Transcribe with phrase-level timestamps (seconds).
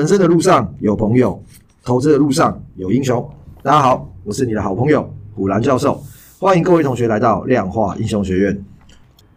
[0.00, 1.38] 人生的路上有朋友，
[1.84, 3.22] 投资的路上有英雄。
[3.62, 6.02] 大家好，我是你的好朋友虎兰教授，
[6.38, 8.64] 欢迎各位同学来到量化英雄学院。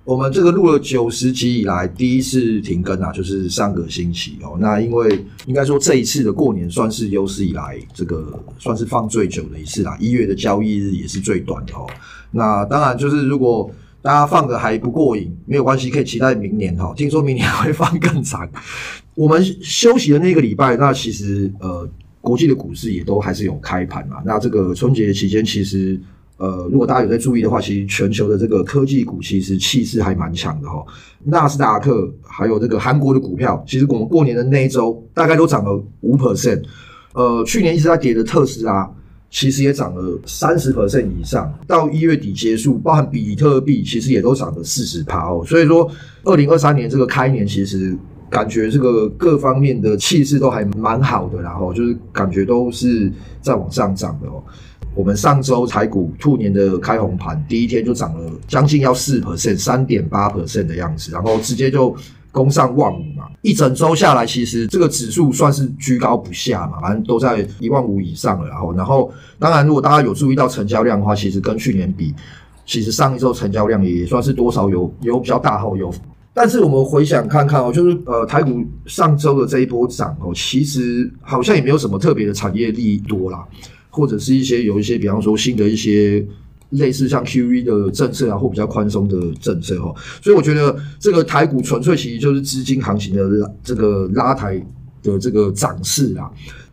[0.05, 4.55] 我们这个录了九十集以来第一次停更啊，就是上个星期哦。
[4.57, 11.85] 那因为应该说这一次的过年算是有史以来这个算是放最久的一次啦，一月的交易日也是最短的哦。
[12.31, 13.69] 那当然就是如果
[14.03, 16.93] 大家放的还不过瘾，没有关系，可以期待明年哈。
[16.93, 18.47] 听说明年会放更长。
[19.15, 21.89] 我们休息的那个礼拜，那其实呃，
[22.19, 24.17] 国际的股市也都还是有开盘嘛。
[24.25, 25.97] 那这个春节期间，其实
[26.35, 30.85] 呃，如果大家有在注意的话，其实全球的这个科技股其实气势还蛮强的哈。
[31.23, 36.61] 纳斯达克还有这个韩国的股票，其实我们过年的那一周大概都涨了五 percent。
[37.13, 38.93] 呃，去年一直在跌的特斯拉。
[39.35, 45.43] 其实也涨了三十 percent 以上，到一月底结束，包含比特币，其实也都涨了四十趴哦。
[45.43, 45.89] 所以说，
[46.23, 47.97] 二零二三年这个开年，其实
[48.29, 54.43] 感觉这个各方面的气势都还蛮好的，然后就是感觉都是在往上涨的哦。
[54.93, 61.95] 我们上周台股兔年的开红盘，第一天就涨了将近要四 percent，三点八 percent 的样子，然后直接就。
[62.33, 68.47] 攻上万五嘛，一整周下来，其实这个指数算是居高不下嘛，反正都在一万五以上了。
[68.49, 72.11] 然后，然后当然，如果大家有注意到成交量的话，其实跟去年比，
[72.65, 75.93] 其实上一周成交量也算是多少有有比较大后有。
[76.33, 83.45] 但是我们回想看看哦，就是呃台股上周的这一波涨哦，其实好像也没有什么特别的产业利多啦，
[83.91, 86.25] 或者是一些有一些比方说新的一些。
[86.73, 94.57] 类似像 QE 的政策啊，或比较宽松的政策哈，所以我觉得这个台股纯粹其实就是资金行情的拉这个拉抬
[95.01, 96.29] 的这个涨势啊。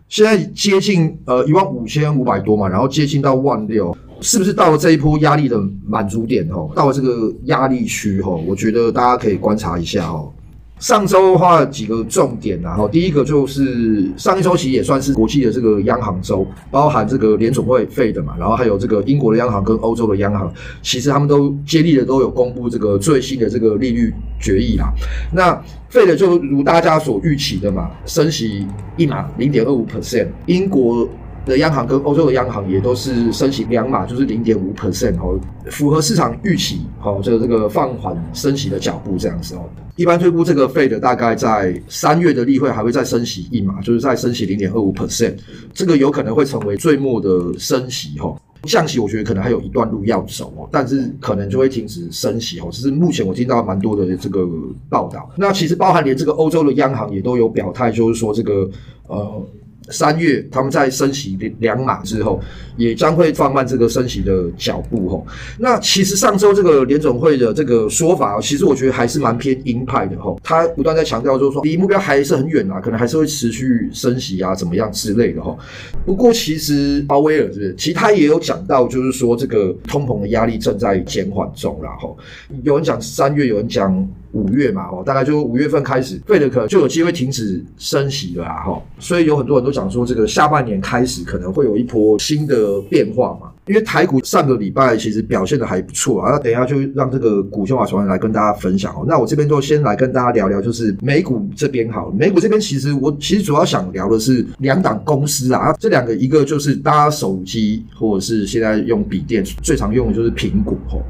[0.08, 6.68] 现在接近呃一万五千五百多嘛，然后接近到万六，是不是到了这一波压力的满足点哦？
[6.74, 10.32] 到了这个压力区哈，我觉得大家可以观察一下哦。
[10.80, 20.52] 上周的话几个重点，然后第一个就是上一周其实也算是国际的这个央行周，包含这个联总会费的嘛，然后还有这个英国的央行跟欧洲的央行，
[20.82, 24.90] 其实他们都接力的都有公布这个最新的这个利率决议啦。
[25.32, 31.08] 那费的就如大家所预期的嘛，升息一码零点二五 percent，英国。
[31.46, 35.40] 的央行跟欧洲的央行也都是升息两码，就是零点五 percent 哦，
[35.70, 39.68] 符合市场预期，好，这个这个放缓升息的脚步这样子哦。
[39.96, 45.34] 一般推估这个 Fed 大概在三月的例会还会再升息一码，就是再升息零点二五 percent，
[45.72, 48.34] 这个有可能会成为最末的升息哈。
[48.64, 52.68] 降息我觉得可能还有一段路要走哦，但是可能就会停止升息哦。
[52.70, 54.46] 这是目前我听到蛮多的这个
[54.88, 55.30] 报道。
[55.36, 58.70] 那其实包含连这个欧洲的央行也都有表态，就是说这个
[59.06, 59.46] 呃。
[59.90, 62.40] 三月，他们在升息两码之后，
[62.76, 65.26] 也将会放慢这个升息的脚步吼。
[65.58, 70.40] 那其实上周这个联总会的这个说法，其实我觉得还是蛮偏鹰派的吼。
[70.42, 75.58] 他不断在强调，就是说离目标还是很远啊，可能还是会持续升息啊，怎么样之类的吼。
[76.06, 82.16] 不过其实鲍威尔是不是，其实他也有讲到，就是说这个通膨的压力正在减缓中啦吼。
[82.62, 84.08] 有人讲三月，有人讲。
[84.32, 93.50] 五月嘛，哦，大概就五月份开始，费德可能就有机会停止升息了啊，哈，所以有很多人都讲说，这个下半年开始可能会有一波新的变化嘛。
[93.66, 99.04] 因为台股上个礼拜其实表现得还不错啊，那等一下就让这个股秀华传来跟大家分享哦。
[99.06, 111.02] 那我这边就先来跟大家聊聊，就是美股这边好了，美股这边其实我其实主要想聊的是两档公司啊，这两个一个就是大家手机或者是现在用笔电最常用的就是苹果吼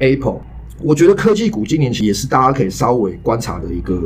[0.00, 0.40] ，Apple。
[0.80, 4.00] 我觉得科技股今年其实也是大家可以稍微观察的一个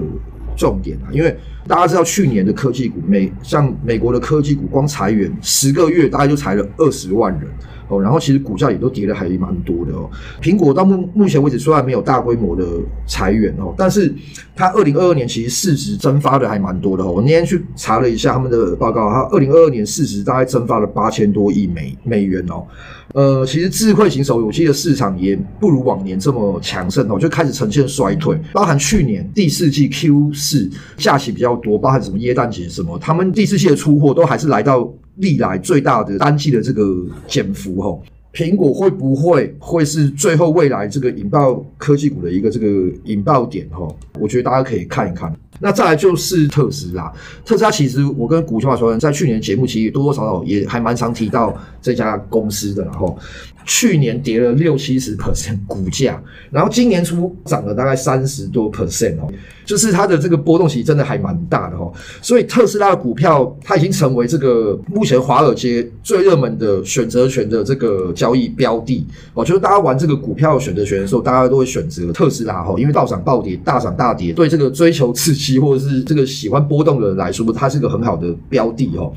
[0.57, 7.43] 重点啊，因为大家知道去年的科技股，美像美国的科技股光裁员十个月大概就裁了二十万人。
[7.93, 10.09] 哦，然后其实股价也都跌的还蛮多的哦。
[10.41, 12.65] 苹果到目目前为止虽然没有大规模的
[13.07, 14.13] 裁员哦，但是
[14.57, 17.13] 它二零二二年其实市值蒸发的还蛮多的哦。
[17.13, 22.65] 我那天去查了一下他们的报告，它二零二二年市值大概蒸发了八千多亿美美元哦。
[23.15, 28.41] 呃，其实智慧型手机的市场也不如往年这么强盛哦，就开始呈现衰退。
[28.55, 34.91] 包含去年第四季 Q 四假期比较多，包含什么耶诞节什么，他们第四季的出货都还是来到。
[35.17, 42.67] 历来最大的单季的这个减幅吼，苹果会不会会是最后未来这个引爆科技股的一个这个
[43.05, 43.97] 引爆点吼？
[44.19, 45.35] 我觉得大家可以看一看。
[45.63, 47.11] 那再来就是特斯拉，
[47.45, 53.17] 特斯拉其实我跟股票说，在去年节目其实多多少少也还蛮常提到这家公司的，然后
[53.65, 56.21] 去年跌了六七十 percent 股价，
[56.51, 59.33] 然后今年初涨了大概三十多 percent 哦，
[59.65, 69.07] 就是它的这个波动其实真的还蛮大的哦，所以特斯拉的股票它已经成为这个目前华尔街最热门的选择权的这个交易标的。
[69.35, 75.52] 哦，就是大家玩这个股票选择权的时候，大家都会选择特斯拉哈，因为道涨暴跌，大涨大跌，对这个追求刺激。
[75.59, 79.13] 或者是这个喜欢波动的人来说，它是个很好的标的哦。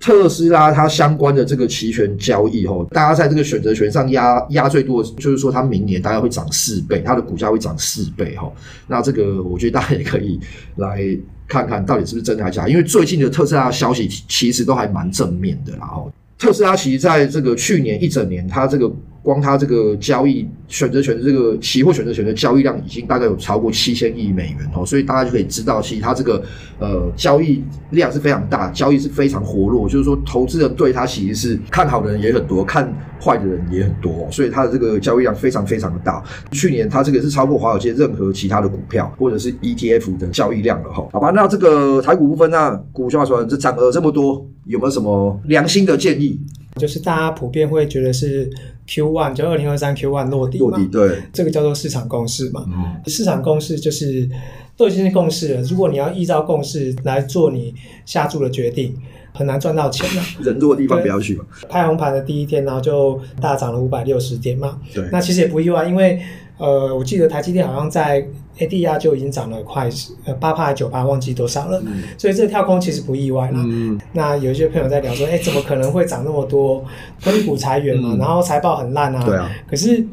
[0.00, 8.50] 特斯拉它相关的这个期权交易哦，大家在这个选择权上压压最多的，就是说它明年大概会涨四倍，它的股价会涨四倍哈。
[8.86, 10.38] 那这个我觉得大家也可以
[10.76, 11.04] 来
[11.46, 16.12] 看看到底是不是真的还是假，因为最近的特斯拉消息其实都还蛮正面的啦哦。
[16.38, 18.90] 特斯拉其实在这个去年一整年，它这个。
[19.22, 26.42] 光它这个交易选择权的这个期货选择权的交易量已经大概有超过七千亿美元哦，所以大家就可以知道，其实它这个
[26.78, 36.22] 呃交易量是非常大，交易是非常活络，就是说投资人对它其实是看好的人也很多，看坏的人也很多，所以它的这个交易量非常非常的大。
[36.52, 41.06] 去年它这个是超过华尔街任何其他的股票或者是 ETF 的交易量了哈。
[41.12, 46.40] 好吧，那这个台股部分，那股价说这涨了这么多，有没有什么良心的建议？
[46.76, 48.48] 就是大家普遍会觉得是
[48.88, 52.64] Q one，就二零二三 Q one 落地嘛，落地对，这个叫做市场共识嘛。
[52.66, 54.28] 嗯，市场共识就是
[54.76, 57.74] 都已经是共识了，如果你要依照共识来做你
[58.06, 58.96] 下注的决定，
[59.34, 60.50] 很难赚到钱的。
[60.50, 61.44] 人多的地方不要去嘛。
[61.68, 64.80] 拍红盘的第一天，然后就大涨了五百六十点嘛。
[64.94, 66.18] 对，那其实也不意外，因为
[66.58, 68.26] 呃，我记得台积电好像在。
[68.58, 69.88] ADR 就已经涨了快
[70.24, 73.62] 呃八趴九趴，忘记多少了，嗯、所以这个跳空其实不意外啦。
[73.64, 76.84] 嗯、那有一些朋友在聊说，哎、欸，怎么可能会涨那么多？
[77.22, 79.24] 科技股裁员嘛，嗯、然后财报很烂啊。
[79.24, 79.48] 对啊。
[79.70, 80.04] 可是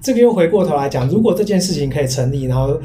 [0.00, 2.80] 这个又回过头来讲，如果这件事情可以成立，然后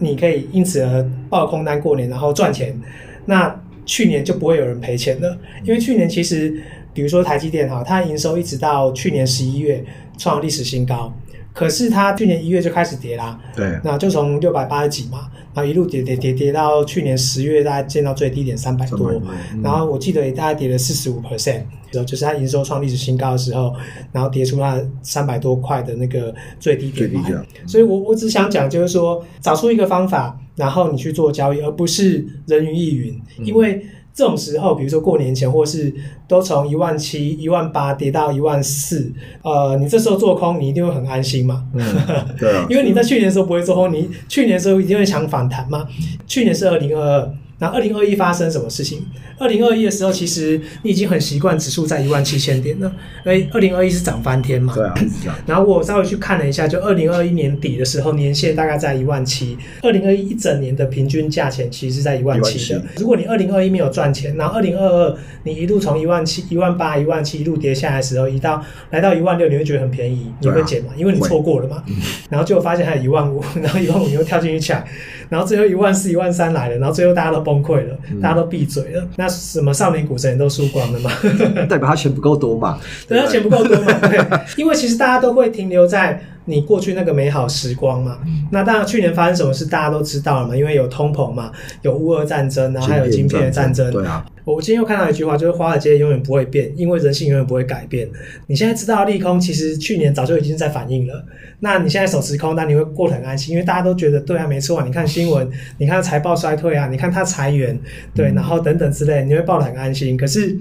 [0.00, 2.78] 你可以因此而爆空单过年，然后赚钱，
[3.24, 5.38] 那去年就不会有人赔钱了。
[5.64, 6.62] 因为去年其实，
[6.92, 9.82] 比如说台积电哈，它营收一直到去年十一月
[10.18, 11.10] 创历史新高。
[11.52, 19.10] 可是它去年一月就开始跌啦，对，那就从六百八十几嘛，然后一路跌跌跌跌到去年十月，大概见到最低点三百多，
[19.54, 23.74] 嗯、然后我记得也大概跌了四十五 percent，就是它营收创历史新高的时候，
[24.12, 27.22] 然后跌出它三百多块的那个最低点嘛，
[27.66, 33.84] 所以我我只想讲就是说，找出一个方法，然后你去做交易，而不是人云亦云，嗯、因为。
[34.14, 35.94] 这种时候，比如说过年前，或是
[36.28, 39.12] 都从一万七、一万八跌到一万四，
[39.42, 41.64] 呃，你这时候做空，你一定会很安心嘛？
[41.74, 41.82] 嗯，
[42.38, 45.86] 对啊，因为你在去年的时候不会做空，你去年的时候一定会抢反弹嘛。
[46.26, 47.32] 去年是二零二二。
[47.62, 49.06] 那二零二一发生什么事情？
[49.38, 52.92] 二零二一的时候，其实你已经很习惯指数在一万七千点了。
[53.22, 54.74] 哎，二零二一是涨翻天嘛？
[54.74, 54.94] 对啊。
[55.46, 59.56] 然后我稍微去看了一下，就二零二一年底的时候，年限大概在一万七。
[59.80, 62.82] 二零二一一整年的平均价钱其实是在一万七的。
[62.96, 68.60] 如果你二零二一没有赚钱，然后二零二二你一路从一万七、一万八、一万七一路跌下来的时候，一到
[68.90, 70.90] 来到一万六，你会觉得很便宜，你会减嘛？
[70.96, 71.84] 因为你错过了嘛。
[72.28, 74.82] 然后结果发现还有一万五， 然后一万五你又跳进去抢，
[75.28, 77.51] 然后最后一万四、一万三来了，然后最后大家都崩。
[77.52, 79.02] 崩溃了，大家都闭嘴了。
[79.02, 81.10] 嗯、那什么少年股神都输光了嘛？
[81.68, 82.78] 代表他钱不够多嘛？
[83.06, 83.92] 对，他钱不够多嘛？
[84.08, 84.18] 对，
[84.56, 88.18] 因为其实大家都会停留在你过去那个美好时光嘛。
[88.24, 90.56] 嗯、那当然，去年发生什么事大家都知道了嘛？
[90.56, 91.52] 因为有通膨嘛，
[91.82, 93.90] 有乌俄战争，然后还有晶片的战争。
[93.92, 94.24] 对啊。
[94.44, 98.08] 我今天又看到一句话，就是华尔街永远不会变，因为人性永远不会改变。
[98.48, 101.24] 你现在知道利空，其实去年早就已经在反应了。
[101.60, 104.84] 那你现在手持空单，你会过得很安心，因为大家都觉得对啊，没错啊。
[104.84, 105.48] 你看新闻，
[105.78, 107.78] 你看财报衰退啊，你看他裁员，
[108.12, 110.16] 对，然后等等之类，你会抱得很安心。
[110.16, 110.58] 可是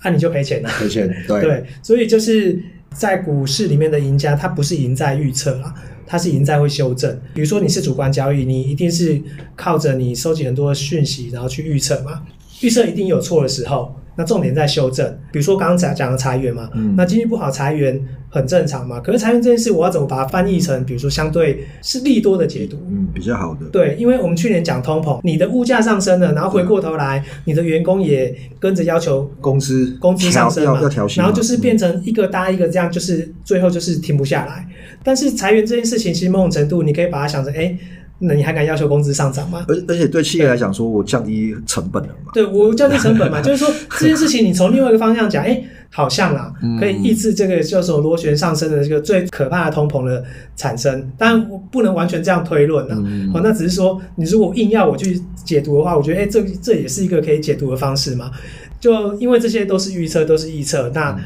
[0.00, 1.64] 啊，你就赔钱了，赔钱，对， 对。
[1.82, 2.60] 所以就是
[2.94, 5.74] 在股市里面的赢家，他不是赢在预测啊，
[6.06, 7.18] 他是赢在会修正。
[7.32, 9.20] 比如说你是主观交易，你一定是
[9.56, 12.22] 靠着你收集很多的讯息，然后去预测嘛。
[12.60, 15.06] 预测一定有错的时候，那重点在修正。
[15.32, 17.98] 比如说刚刚讲讲的裁员嘛，嗯、那经济不好裁员
[18.28, 19.00] 很正常嘛。
[19.00, 22.76] 可是裁员这件事，我要怎么把它翻译成，比如说相对是利多的解读？
[22.90, 23.64] 嗯，比较好的。
[23.72, 34.68] 对，因为我们去年讲通膨，你的物价上升了，然后回过头来，你的员工也跟着要求工资工资上升嘛，要调薪，然后就是变成一个搭一个这样，就是最后就是停不下来。
[35.02, 37.74] 但是裁员这件事情，其实某种程度你可以把它想成，哎。
[38.22, 39.64] 那你还敢要求工资上涨吗？
[39.66, 42.30] 而而且对企业来讲，说我降低成本了嘛？
[42.34, 50.22] 对，我降低成本嘛， 就是说这件事情，你从另外一个方向讲，哎、欸，好像啦，可以抑制这个叫做螺旋上升的这个最可怕的通膨的
[50.54, 51.10] 产生。
[51.16, 52.94] 当然，我不能完全这样推论啊。
[52.98, 58.30] 嗯、哦，那只是说，你如果硬要我去解读的话，我觉得，哎、欸，这这也是一个可以解读的方式嘛。
[58.78, 61.18] 就因为这些都是预测，都是预测，那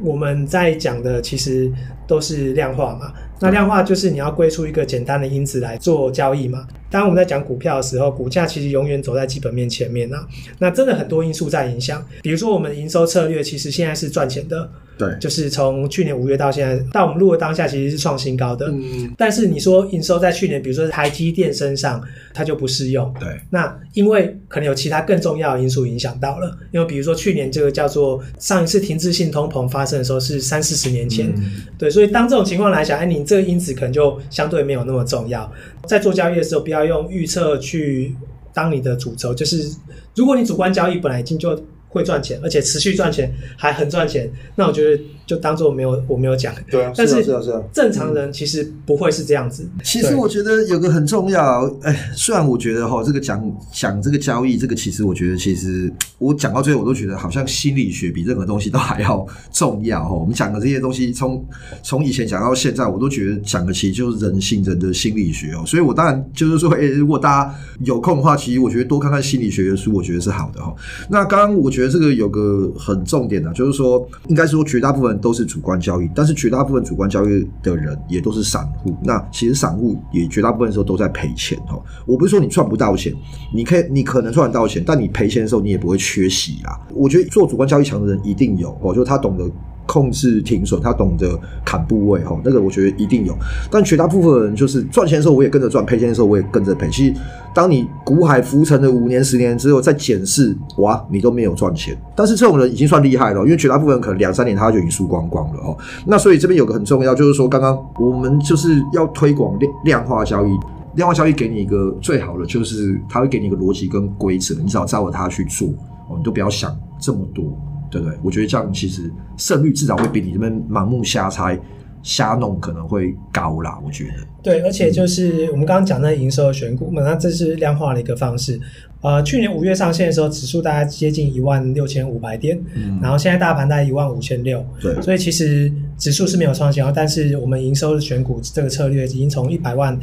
[0.00, 1.70] 我们在讲的其实
[2.06, 3.12] 都是量化嘛。
[3.42, 6.64] 那量化就是你要归出一个简单的因子来做交易吗。
[6.92, 10.24] 当我们在讲股票的时候，股价其实永远走在基本面前面啊。
[10.58, 18.66] 那真的很多因素在影响，比如说我们的营收策略其实现在是赚钱的，对，就是从去年五月到现在，到我们录的当下其实是创新高的。
[18.66, 22.00] 嗯，但是你说营收在去年，比如说台积电身上，
[22.34, 23.12] 它就不适用。
[23.18, 35.50] 对，那因为可能有其他更重要的因素影响到了，因为比如说去年这个叫做上一次停滞性通膨发生的时候是三四十年前，嗯、对，所以当这种情况来讲，哎，你这个因子可能就相对没有那么重要。
[35.88, 38.14] 在做交易的时候，不要用预测去
[38.52, 39.74] 当你的主轴，就是
[40.14, 45.02] 如果你主观交易本来已经就会赚钱，而且持续赚钱，还很赚钱，那我觉得。
[45.26, 46.52] 就当做没有，我没有讲。
[46.70, 49.68] 对啊，但是是啊，是啊，正常人其实不会是这样子。
[49.84, 53.40] 其实我觉得有个很重要，哎，虽然我觉得哈，这个讲
[53.72, 60.12] 讲这个交易，这个其实我觉得，其实我讲到最后，我都觉得好像心理学比任何东西都还要重要哈。
[60.12, 61.44] 我们讲的这些东西，从
[61.82, 65.62] 从以前讲到现在，我都觉得讲的其实就是人性、人的心理学哦。
[65.64, 70.74] 所以我当然就是说，哎，如果大家有空的话，其实我觉得多看看心理学的书，我觉得是好的哈。
[71.08, 75.12] 那刚刚我觉得这个有个很重点的，就是说，应该说绝大部分。
[75.22, 78.94] 都是主观交易，但是绝大部分主观交易的人也都是散户。
[79.02, 81.82] 那其实散户也绝大部分时候都在赔钱哦。
[82.04, 83.14] 我不是说你赚不到钱，
[83.54, 86.78] 你可以，你可能赚得到钱，但你赔钱的时候你也不会缺席啊。
[86.92, 89.48] 我觉得做主观交易强的人一定有哦，就他懂得。
[89.86, 93.34] 控制停损，他懂得砍部位哈，那个我觉得一定有。
[93.70, 96.88] 但绝大部分人就是赚钱的时候我也跟着赚，赔钱的时候我也跟着赔。
[96.90, 97.20] 其实，
[97.54, 101.96] 当你股海浮沉了五年、十年之后再检视，哇，你都没有赚钱。
[102.14, 105.76] 但是这种人已经算厉害了，因为绝大部分人可能两三年他就已经输光光了哦。
[106.06, 110.50] 那所以这边有个很重要，就是说刚刚我们就是要推广量化交易，
[110.94, 115.68] 量化交易给你一个最好的就是他会给你一个逻辑跟规则，你只要照着它去做
[116.08, 117.44] 哦，你都不要想这么多。
[117.92, 118.18] 对不对？
[118.24, 121.60] 我觉得这样其实胜率至少会比你这边盲目瞎猜、
[122.02, 123.78] 瞎弄可能会高啦。
[123.84, 124.26] 我觉得。
[124.42, 128.60] 对，而且就是我们刚刚讲那营收的选股嘛，那这是量化的一个方式。
[129.02, 139.98] 呃，去年五月上线的时候，指数大概接近一万六千五百点，嗯，然后现在大盘大概一万五千六，对，所以其实指数是没有创新高，但是我们营收的选股这个策略已经从一百万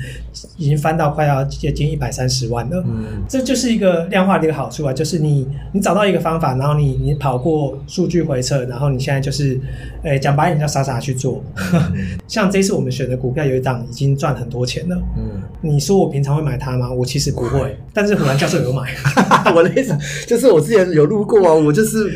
[0.57, 9.57] 已经翻到快要接近一百三十万了，嗯，这就是一个量化的一个好处啊，就是你你找到一个方法，然后你你跑过数据回测，然后你现在就是，
[10.03, 11.41] 诶，讲白一点叫傻傻去做，
[11.73, 16.91] 嗯、 像这次我们选的股票有一档已经赚很多钱了，嗯，你说我平常会买它吗？
[16.91, 18.93] 我其实不会，但是虎兰教授有买。
[19.55, 22.11] 我的意思就是，我之前有录过啊，我就是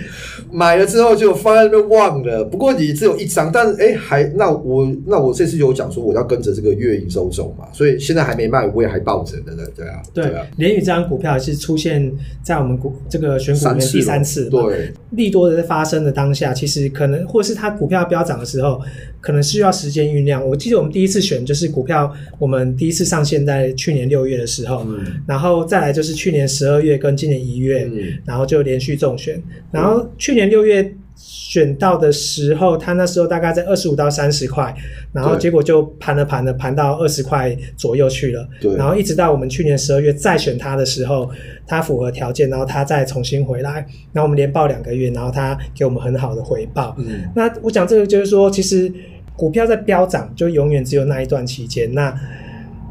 [0.52, 2.44] 买了之后就放在那边忘了。
[2.44, 10.46] 不过你只有一张，但是哎、欸，还那我那我这次有讲说我要跟着这个月营收走嘛，所以现在还没卖，我也还抱着的，对啊，对啊。
[10.58, 12.12] 联宇这张股票是出现
[12.44, 18.80] 在我们股这个选股里面第三次，对，利多的发生的当下，其实可能或是它股票飙涨的时候，
[19.22, 20.46] 可能需要时间酝酿。
[20.46, 22.03] 我记得我们第一次选就是股票，
[22.40, 29.42] 我们第一次上线在去年六月的时候，嗯，然后再来就是去年十二月跟今年一月，嗯，然后就连续中选，
[29.72, 34.74] 然后去年六月选到的时候，他那时候大概在二十五到三十块，
[35.12, 41.30] 然后结果就盘了盘了盘到二十块左右去了，对，然后一直到我们去年十二月再选他的时候，
[41.68, 48.92] 他符合条件，然后他再重新回来，然后我们连报两个月，然后他给我们很好的回报，嗯，那我讲这个就是说，其实
[49.36, 52.14] 股票在飙涨，就永远只有那一段期间，那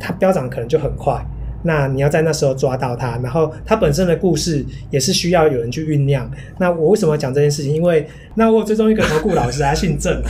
[0.01, 1.25] 它飙涨可能就很快。
[1.63, 6.31] 那你要在那时候抓到它，然后它本身的故事也是需要有人去酝酿。
[6.59, 7.75] 那我为什么要讲这件事情？
[7.75, 10.23] 因为那我追踪一个投顾老师，他姓郑，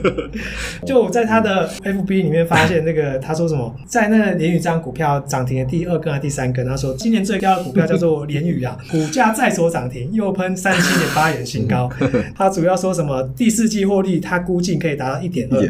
[0.86, 11.88] 就我在他的 FB 里面发现那个他说什么，在那个联宇这张股票涨停的第二根还是第三根，他说今年最高的股票叫做联宇啊， 股价再所涨停，又喷三十七点八元新高。
[12.36, 15.60] 他主要说什么第四季获利，他估计可以达到一点二，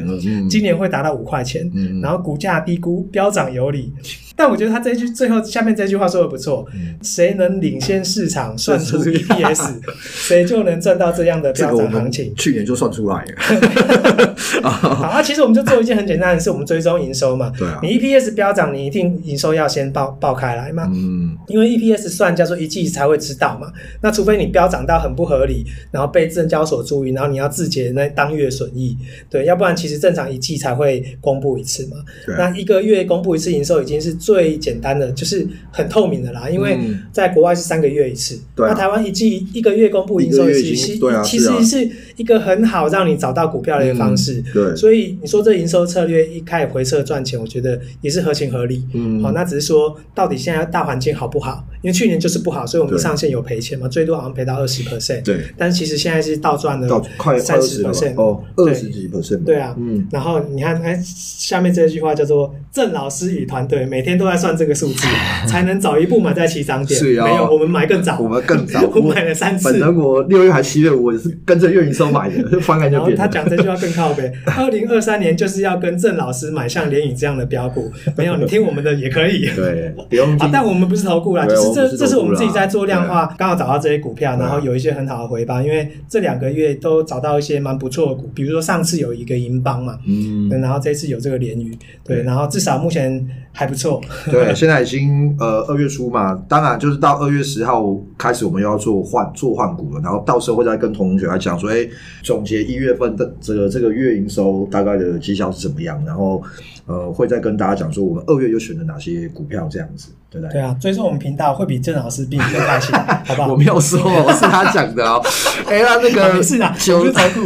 [0.49, 1.71] 今年会达到五块钱，
[2.03, 3.93] 然后股价低估，飙涨有理。
[4.37, 6.67] 但我觉得他这一句最后下面这句话说的不错，
[7.03, 12.35] 谁能领先市场算出 EPS， 谁就能赚到这样的飙涨行情。
[12.35, 14.31] 去年就算出来了。
[14.69, 17.53] 好，那其实我们就做一件很简单的事，我们追踪营收嘛。
[17.57, 17.79] 对啊。
[17.83, 20.91] 你 EPS 飙涨，你一定营收要先爆爆开来嘛。
[20.93, 21.37] 嗯。
[21.47, 23.73] 因为 EPS 算叫做一季才会知道嘛。
[24.03, 28.97] 那除非你飙涨到很不合理，然后被证交所注意，然后你要自结那当月损益，
[29.31, 31.97] 对，要不然其实正常一季才会公布一次嘛。
[32.27, 32.35] 对。
[32.37, 34.19] 那一个月公布一次营收已经是。
[34.19, 36.79] 最简单的就是很透明的啦，因为
[37.11, 44.35] 在国外是三个月一次，嗯、那台湾一季一个月公布营收一次，其实其实是一个很好让你找到股票的一个方式。
[44.35, 48.85] 嗯、对，所以你说这营收策略一开始回撤赚钱，我觉得也是合情合理。
[48.93, 51.65] 嗯，好，那只是说到底现在大环境好不好？
[51.81, 55.23] 因为去年就是不好，所以我们上线有赔钱嘛，最多好像赔到二十 percent。
[55.25, 59.45] 对，但是其实现在是倒赚了快三十 percent 哦，二十几 percent。
[59.45, 64.19] 对啊，嗯，然后你看，哎，下面这一句话叫做郑老师与团队每天。
[64.19, 65.07] 都在算这个数字，
[65.49, 66.99] 才能早一步买在起涨点。
[66.99, 69.71] 是啊，没有，我们买更早，我们更早， 我买了三次。
[69.71, 73.17] 本来我六月还七月，我也是跟着月营收买的，翻开就变。
[73.17, 74.31] 他讲这句话更靠北。
[74.57, 77.91] 二零二三年就是要跟郑老师买像联宇这样的标股。
[78.17, 79.49] 没有，你听我们的也可以。
[79.57, 80.49] 对，不用听。
[80.53, 85.61] 但我们不是投顾啦，就是这这是我们自己在做量化，刚好找到这些股票，然后有一些很好的回报。
[85.63, 94.01] 因为这两个月都找到一些蛮不错的股，比如说上次有一个银邦嘛，嗯，然后这次有这个联宇，对，然后至少目前还不错。
[94.31, 101.89] 对，现现在已经呃二月初嘛，当然就是到二月十号开始，我们又要做换做换股了，然后到时候会再跟同学来讲说，哎，
[102.23, 106.43] 总结一月份的这个这个月营收大概的绩效是怎么样，然后
[106.85, 110.53] 呃会再跟大家讲说我们二月又选了哪些股票这样子，对不对？
[110.53, 112.95] 对啊，所以说我们频道会比郑老师比你更开心，
[113.25, 113.51] 好不好？
[113.51, 113.99] 我没有说，
[114.35, 115.19] 是他讲的哦。
[115.67, 117.41] 哎，那那个是啊，韭菜股，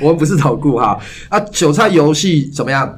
[0.00, 0.96] 我们不是投顾 哈。
[1.28, 2.96] 啊，韭菜游戏怎么样？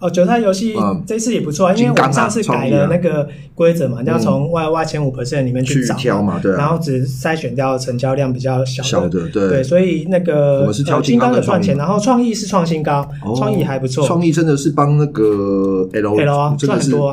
[0.00, 17.12] 哦，韭菜游戏这次也不错啊，因为我们上次改了那个规则嘛，要从 Y Y 前五 percent 里面去找嘛，对，然后只筛选掉成交量比较小的，对对，所以那个金刚的赚钱，然后创意是创新高，创意还不错，创意真的是帮那个 L L 啊赚很多，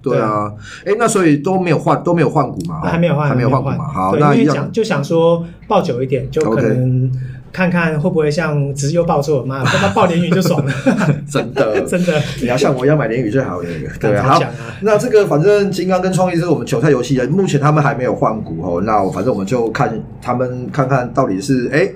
[0.00, 0.52] 对啊，
[0.86, 3.60] 哎，那所以都没有换都没有换股嘛，还没有换还没有换。
[3.60, 7.10] 股嘛，好，那因为讲就想说抱久一点，就可能。
[7.52, 10.72] 看看会不会像只是又报错，妈，他报联宇就爽了，
[11.28, 12.20] 真的 真的。
[12.40, 13.68] 你要像我一样买联宇最好的，
[14.00, 14.28] 对啊。
[14.34, 14.40] 好，
[14.82, 18.80] 那这个反正金刚跟创意是我们韭菜游戏的，目前他们还没有换股哦。
[18.82, 19.92] 那反正我们就看
[20.22, 21.90] 他们看看到底是哎，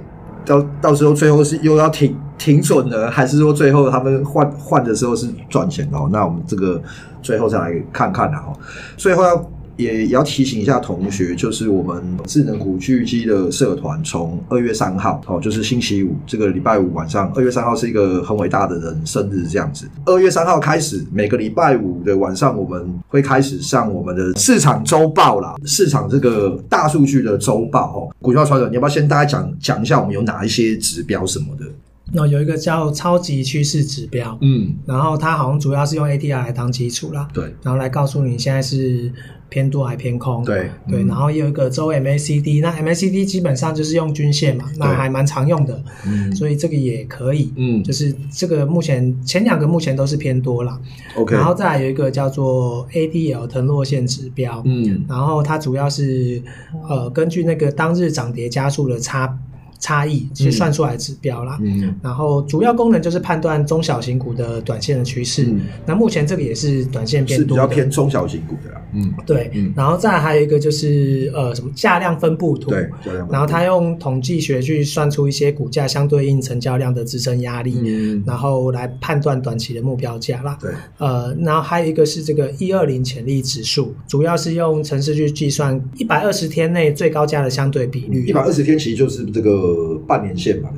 [0.44, 6.08] 到到时候最后是又要停停损呢，还是说最后他们换换的时候是赚钱哦？
[6.12, 6.82] 那我们这个
[7.22, 8.52] 最后再来看看啦哦。
[8.96, 9.50] 最后要。
[9.76, 19.86] 也要提醒一下同学，就是我们智能古巨基的社团，从二月三号，哦，就是星期五这个礼拜五晚上，二月三号是一个很伟大的人生日，这样子。
[20.04, 28.16] 二月三号开始，每个礼拜五的晚上，我们会开始上我们的市场周报啦，市场这个大数据的周报哦。
[28.20, 31.64] 股票传人，你要不要先大概讲讲一下，我们有哪一些指标什么的？
[32.12, 39.10] 那有一个叫超级趋势指标，嗯，然后它好像主要是用 ATR 来当基础啦，对，然后来告诉你现在是
[39.48, 40.70] 偏多还偏空，对。
[40.86, 50.78] 对，然后也有一个周 MACD，那 MACD 基本上就是用均线嘛，那还蛮常用的，嗯，所以这个也可以，嗯，就是这个目前前两个目前都是偏多啦
[51.16, 56.42] ，OK，然后再来有一个叫做 ADL 腾落线指标，嗯，然后它主要是
[56.86, 59.38] 呃根据那个当日涨跌加速的差。
[59.84, 65.44] 差异其实算出来指标啦，嗯，然后主要功能就是判断中小型股的短线的趋势。
[65.44, 68.80] 嗯，那目前这个也是短线偏多，是比较偏中小型股的啦。
[68.94, 72.88] 嗯，对，然后再还有一个就是呃什么价量分布图，对，
[73.30, 80.56] 然后他用统计学去算出一些股价相对应成交量的支撑压力，嗯，然后来判断短期的目标价啦。
[80.60, 88.26] 对，呃，然后还有一个是这个一二零潜力指数，主要是用程式去计算一百二十天内最高价的相对比率。
[88.26, 89.54] 一百二十天其实就是这个。
[89.54, 90.68] 呃，半年线嘛？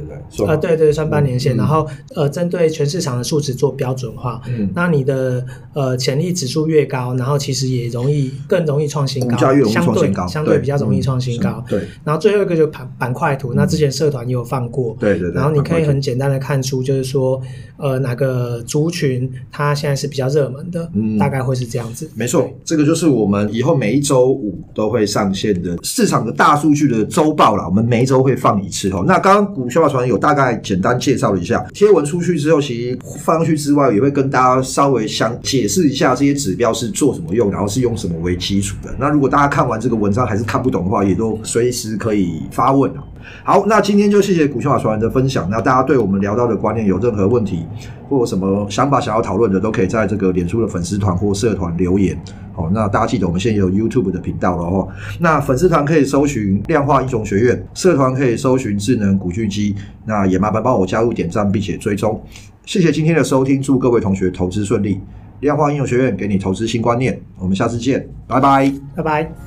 [0.47, 1.57] 啊、呃，对对，算半年线。
[1.57, 4.41] 嗯、然后，呃，针对全市场的数值做标准化。
[4.49, 11.65] 嗯，那你的呃潜力指数越高，然后其实也容易更容易创新高，相对相对，相对比较容易创新高。
[11.69, 11.87] 对。
[12.05, 14.97] 然后最后一个就板板块图，嗯、那之前社团也有放过。
[14.99, 15.33] 对对对。
[15.33, 17.41] 然后你可以很简单的看出，就是说，
[17.77, 22.11] 呃，哪个族群它现在是比较热门的，嗯，大概会是这样子。
[22.15, 27.67] 没错，这个就是我们以后每一周五都会上线的市场的大数据的周报啦。
[27.67, 29.05] 我们每一周会放一次哦。
[29.07, 38.95] 那刚刚股票传有大概简单介绍了一下，贴文出去之后，其实放上去之外，也会跟大家稍微想解释一下这些指标是做什么用，然后是用什么为基础的。
[38.99, 43.03] 那如果大家看完这个文章还是看不懂的话，也都随时可以发问啊。
[43.45, 45.49] 好，那今天就谢谢股票传人的分享。
[45.51, 47.65] 那大家对我们聊到的观念有任何问题，
[48.09, 52.21] 或什么想法想要讨论的，都可以在这个脸书的粉丝团或社团留言。
[52.53, 54.89] 好，那大家记得我们现在有 YouTube 的频道了哦。
[55.21, 59.75] 那粉丝团可以搜寻量化英雄学院，社团可以搜寻智能古巨基。
[60.05, 62.21] 那也麻烦帮我加入点赞并且追踪。
[62.65, 65.01] 谢谢今天的收听，祝各位同学投资顺利。
[65.41, 69.46] 量化英雄学院给你投资新观念，我们下次见，拜拜，拜拜。